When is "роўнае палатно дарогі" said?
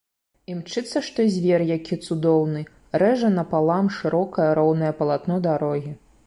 4.61-5.93